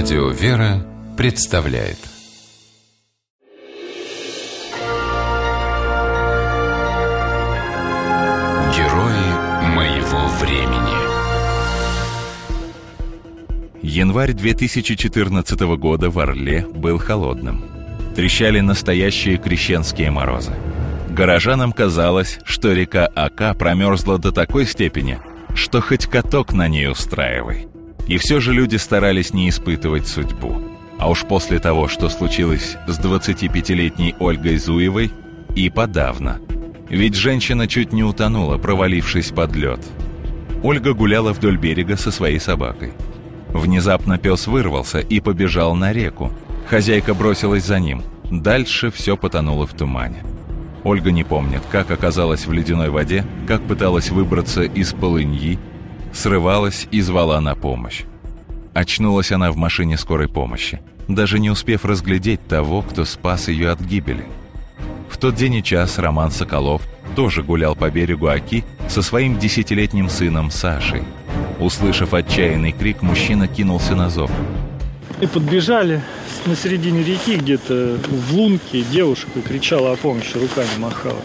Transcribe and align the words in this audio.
Радио 0.00 0.28
«Вера» 0.28 0.80
представляет 1.16 1.98
Герои 8.76 9.74
моего 9.74 10.28
времени 10.40 10.94
Январь 13.82 14.34
2014 14.34 15.60
года 15.76 16.10
в 16.10 16.18
Орле 16.20 16.64
был 16.72 16.98
холодным. 16.98 17.64
Трещали 18.14 18.60
настоящие 18.60 19.36
крещенские 19.36 20.12
морозы. 20.12 20.52
Горожанам 21.10 21.72
казалось, 21.72 22.38
что 22.44 22.72
река 22.72 23.08
Ака 23.16 23.52
промерзла 23.52 24.18
до 24.18 24.30
такой 24.30 24.64
степени, 24.64 25.18
что 25.56 25.80
хоть 25.80 26.06
каток 26.06 26.52
на 26.52 26.68
ней 26.68 26.88
устраивай– 26.88 27.66
и 28.08 28.16
все 28.16 28.40
же 28.40 28.52
люди 28.52 28.76
старались 28.76 29.32
не 29.32 29.48
испытывать 29.48 30.08
судьбу. 30.08 30.60
А 30.98 31.08
уж 31.08 31.24
после 31.24 31.60
того, 31.60 31.86
что 31.86 32.08
случилось 32.08 32.76
с 32.88 32.98
25-летней 32.98 34.16
Ольгой 34.18 34.56
Зуевой, 34.56 35.12
и 35.54 35.70
подавно. 35.70 36.40
Ведь 36.88 37.14
женщина 37.14 37.68
чуть 37.68 37.92
не 37.92 38.02
утонула, 38.02 38.58
провалившись 38.58 39.30
под 39.30 39.54
лед. 39.54 39.80
Ольга 40.62 40.94
гуляла 40.94 41.32
вдоль 41.32 41.56
берега 41.56 41.96
со 41.96 42.10
своей 42.10 42.40
собакой. 42.40 42.92
Внезапно 43.48 44.18
пес 44.18 44.46
вырвался 44.46 44.98
и 44.98 45.20
побежал 45.20 45.74
на 45.74 45.92
реку. 45.92 46.32
Хозяйка 46.68 47.14
бросилась 47.14 47.64
за 47.64 47.78
ним. 47.78 48.02
Дальше 48.30 48.90
все 48.90 49.16
потонуло 49.16 49.66
в 49.66 49.72
тумане. 49.72 50.24
Ольга 50.84 51.10
не 51.10 51.24
помнит, 51.24 51.62
как 51.70 51.90
оказалась 51.90 52.46
в 52.46 52.52
ледяной 52.52 52.90
воде, 52.90 53.24
как 53.46 53.62
пыталась 53.62 54.10
выбраться 54.10 54.62
из 54.62 54.92
полыньи, 54.92 55.58
срывалась 56.18 56.88
и 56.90 57.00
звала 57.00 57.40
на 57.40 57.54
помощь. 57.54 58.02
Очнулась 58.74 59.32
она 59.32 59.50
в 59.52 59.56
машине 59.56 59.96
скорой 59.96 60.28
помощи, 60.28 60.80
даже 61.06 61.38
не 61.38 61.48
успев 61.48 61.84
разглядеть 61.84 62.46
того, 62.46 62.82
кто 62.82 63.04
спас 63.04 63.48
ее 63.48 63.70
от 63.70 63.80
гибели. 63.80 64.24
В 65.08 65.16
тот 65.16 65.36
день 65.36 65.54
и 65.54 65.62
час 65.62 65.98
Роман 65.98 66.30
Соколов 66.30 66.82
тоже 67.16 67.42
гулял 67.42 67.74
по 67.74 67.90
берегу 67.90 68.26
Оки 68.26 68.64
со 68.88 69.00
своим 69.02 69.38
десятилетним 69.38 70.08
сыном 70.08 70.50
Сашей. 70.50 71.02
Услышав 71.60 72.14
отчаянный 72.14 72.72
крик, 72.72 73.02
мужчина 73.02 73.48
кинулся 73.48 73.94
на 73.96 74.10
зов. 74.10 74.30
И 75.20 75.26
подбежали 75.26 76.02
на 76.46 76.54
середине 76.54 77.02
реки 77.02 77.36
где-то 77.36 77.98
в 78.08 78.34
лунке 78.34 78.82
девушка 78.82 79.40
кричала 79.40 79.92
о 79.92 79.96
помощи, 79.96 80.36
руками 80.36 80.68
махала. 80.78 81.22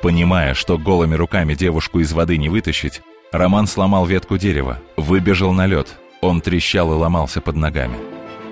Понимая, 0.00 0.54
что 0.54 0.78
голыми 0.78 1.14
руками 1.14 1.54
девушку 1.54 2.00
из 2.00 2.12
воды 2.12 2.36
не 2.36 2.48
вытащить, 2.48 3.02
Роман 3.32 3.66
сломал 3.66 4.04
ветку 4.04 4.36
дерева, 4.36 4.78
выбежал 4.98 5.54
на 5.54 5.66
лед. 5.66 5.88
Он 6.20 6.42
трещал 6.42 6.92
и 6.92 6.96
ломался 6.96 7.40
под 7.40 7.56
ногами. 7.56 7.96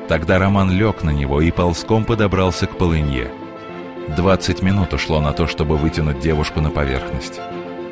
Тогда 0.09 0.39
Роман 0.39 0.71
лег 0.71 1.03
на 1.03 1.11
него 1.11 1.43
и 1.43 1.51
ползком 1.51 2.07
подобрался 2.07 2.67
к 2.67 2.79
полынье. 2.79 3.31
20 4.17 4.63
минут 4.63 4.95
ушло 4.95 5.21
на 5.21 5.33
то, 5.33 5.47
чтобы 5.47 5.77
вытянуть 5.77 6.21
девушку 6.21 6.63
на 6.63 6.71
поверхность. 6.71 7.41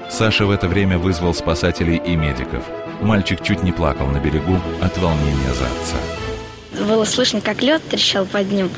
Саша 0.08 0.46
в 0.46 0.50
это 0.50 0.66
время 0.66 0.96
вызвал 0.96 1.34
спасателей 1.34 1.98
и 1.98 2.16
медиков. 2.16 2.64
Мальчик 3.02 3.42
чуть 3.42 3.62
не 3.62 3.72
плакал 3.72 4.06
на 4.06 4.18
берегу 4.18 4.56
от 4.80 4.96
волнения 4.96 5.52
за 5.52 5.66
отца. 5.66 6.86
Было 6.86 7.04
слышно, 7.04 7.42
как 7.42 7.60
лед 7.60 7.82
трещал 7.86 8.24
под 8.24 8.50
ним. 8.50 8.70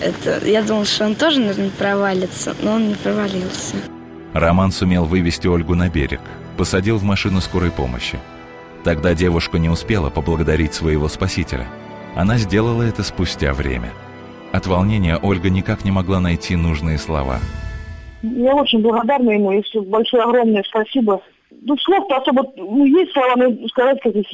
Это, 0.00 0.40
я 0.46 0.62
думал, 0.62 0.84
что 0.84 1.04
он 1.04 1.16
тоже, 1.16 1.40
наверное, 1.40 1.70
провалится, 1.70 2.54
но 2.62 2.74
он 2.74 2.90
не 2.90 2.94
провалился. 2.94 3.74
Роман 4.34 4.70
сумел 4.70 5.04
вывести 5.04 5.48
Ольгу 5.48 5.74
на 5.74 5.88
берег 5.88 6.20
посадил 6.56 6.98
в 6.98 7.04
машину 7.04 7.40
скорой 7.40 7.70
помощи. 7.70 8.18
Тогда 8.84 9.14
девушка 9.14 9.58
не 9.58 9.68
успела 9.68 10.10
поблагодарить 10.10 10.74
своего 10.74 11.08
спасителя. 11.08 11.66
Она 12.14 12.38
сделала 12.38 12.82
это 12.82 13.02
спустя 13.02 13.52
время. 13.52 13.92
От 14.52 14.66
волнения 14.66 15.18
Ольга 15.20 15.50
никак 15.50 15.84
не 15.84 15.90
могла 15.90 16.20
найти 16.20 16.56
нужные 16.56 16.98
слова. 16.98 17.38
Я 18.22 18.54
очень 18.54 18.80
благодарна 18.80 19.30
ему, 19.30 19.52
и 19.52 19.62
большое 19.80 20.22
огромное 20.22 20.62
спасибо. 20.66 21.20
Ну, 21.50 21.76
слов-то 21.78 22.16
особо, 22.16 22.44
ну, 22.56 22.84
есть 22.84 23.12
слова, 23.12 23.34
но 23.36 23.68
сказать, 23.68 23.98
как 24.02 24.14
их 24.14 24.28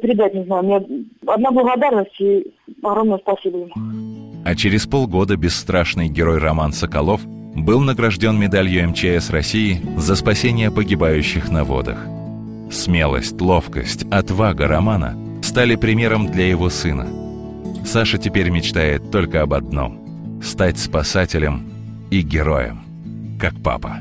передать, 0.00 0.34
не 0.34 0.44
знаю. 0.44 0.62
Мне 0.64 1.04
одна 1.26 1.50
благодарность 1.50 2.20
и 2.20 2.52
огромное 2.82 3.18
спасибо 3.18 3.58
ему. 3.58 3.72
А 4.44 4.54
через 4.54 4.86
полгода 4.86 5.36
бесстрашный 5.36 6.08
герой 6.08 6.38
Роман 6.38 6.72
Соколов 6.72 7.20
был 7.54 7.80
награжден 7.80 8.38
медалью 8.38 8.88
МЧС 8.90 9.30
России 9.30 9.82
за 9.96 10.16
спасение 10.16 10.70
погибающих 10.70 11.50
на 11.50 11.64
водах. 11.64 11.98
Смелость, 12.70 13.40
ловкость, 13.40 14.04
отвага 14.10 14.68
Романа 14.68 15.16
стали 15.42 15.76
примером 15.76 16.30
для 16.30 16.48
его 16.48 16.70
сына. 16.70 17.06
Саша 17.84 18.18
теперь 18.18 18.50
мечтает 18.50 19.10
только 19.10 19.42
об 19.42 19.54
одном– 19.54 20.40
стать 20.42 20.78
спасателем 20.78 21.68
и 22.10 22.22
героем, 22.22 22.82
как 23.40 23.54
папа. 23.62 23.98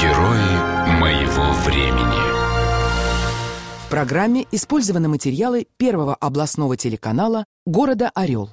Герои 0.00 0.98
моего 0.98 1.52
времени 1.64 2.31
программе 3.92 4.46
использованы 4.50 5.08
материалы 5.08 5.66
Первого 5.76 6.14
областного 6.14 6.78
телеканала 6.78 7.44
города 7.66 8.10
Орел. 8.14 8.48